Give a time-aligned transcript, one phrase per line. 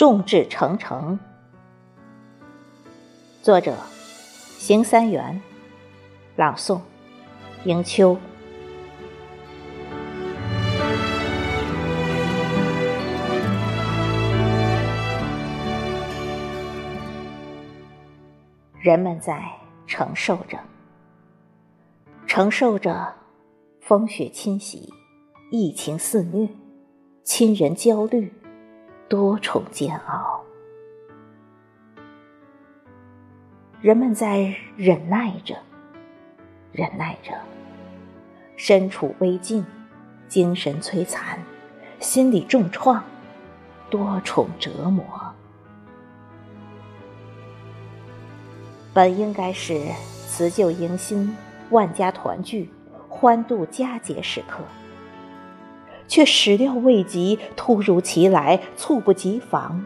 [0.00, 1.18] 众志成城。
[3.42, 3.76] 作者：
[4.56, 5.42] 邢三元，
[6.36, 6.80] 朗诵：
[7.64, 8.16] 迎秋。
[18.80, 19.52] 人们在
[19.86, 20.58] 承受着，
[22.26, 23.16] 承受着
[23.82, 24.90] 风雪侵袭、
[25.50, 26.48] 疫情肆虐、
[27.22, 28.32] 亲人焦虑、
[29.10, 30.40] 多重煎熬。
[33.80, 35.56] 人们在忍耐着，
[36.70, 37.32] 忍耐着，
[38.56, 39.66] 身处危境，
[40.28, 41.42] 精神摧残，
[41.98, 43.02] 心理重创，
[43.90, 45.04] 多重折磨。
[48.94, 49.88] 本应该是
[50.28, 51.36] 辞旧迎新、
[51.70, 52.70] 万家团聚、
[53.08, 54.62] 欢度佳节时刻，
[56.10, 59.84] 却始料未及，突如其来，猝不及防，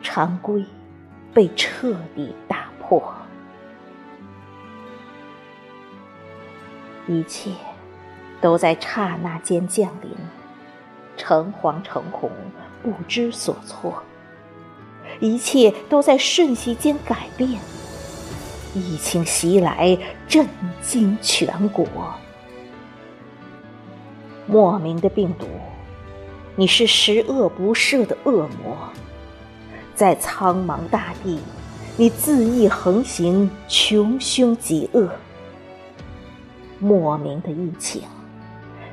[0.00, 0.64] 常规
[1.34, 3.14] 被彻底打破，
[7.06, 7.50] 一切
[8.40, 10.10] 都在刹那间降临，
[11.18, 12.30] 诚惶诚恐，
[12.82, 14.02] 不知所措，
[15.20, 17.60] 一切都在瞬息间改变。
[18.72, 20.48] 疫情袭来，震
[20.80, 21.86] 惊全国。
[24.50, 25.46] 莫名的病毒，
[26.56, 28.74] 你是十恶不赦的恶魔，
[29.94, 31.38] 在苍茫大地，
[31.98, 35.06] 你恣意横行，穷凶极恶。
[36.78, 38.00] 莫名的疫情，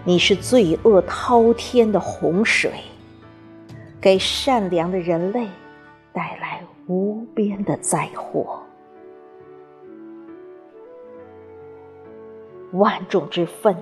[0.04, 2.72] 你是罪恶滔天的洪水，
[4.02, 5.48] 给善良的人类
[6.12, 8.62] 带来无边的灾祸。
[12.74, 13.74] 万众之愤，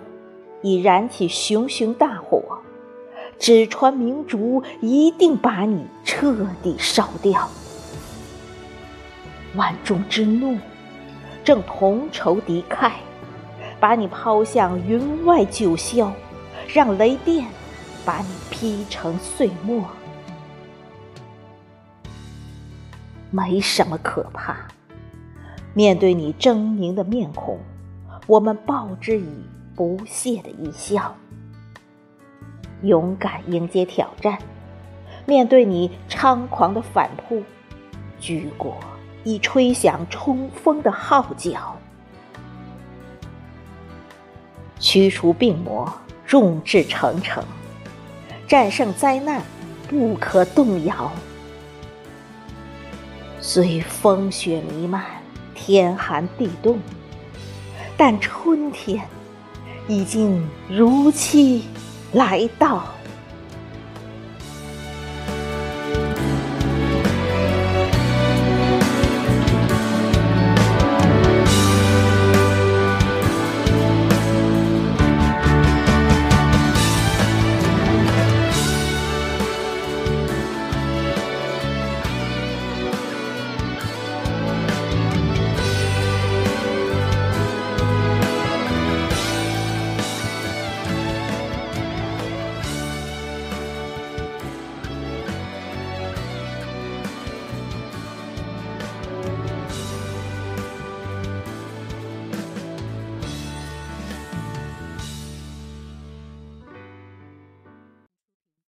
[0.64, 2.42] 已燃起熊熊大火，
[3.38, 7.48] 纸船明烛一定把你彻底烧掉。
[9.56, 10.58] 万众之怒，
[11.44, 12.92] 正同仇敌忾，
[13.80, 16.12] 把你抛向云外九霄，
[16.68, 17.46] 让雷电
[18.04, 19.84] 把你劈成碎末。
[23.30, 24.56] 没什么可怕，
[25.74, 27.60] 面对你狰狞的面孔。
[28.26, 29.44] 我们报之以
[29.76, 31.16] 不屑的一笑，
[32.84, 34.38] 勇敢迎接挑战，
[35.26, 37.42] 面对你猖狂的反扑，
[38.20, 38.78] 举国
[39.24, 41.76] 已吹响冲锋的号角，
[44.80, 45.92] 驱除病魔，
[46.26, 47.44] 众志成城，
[48.48, 49.42] 战胜灾难，
[49.88, 51.12] 不可动摇。
[53.40, 55.04] 虽风雪弥漫，
[55.56, 56.80] 天寒地冻。
[57.96, 59.08] 但春天
[59.88, 61.64] 已经如期
[62.14, 62.84] 来到。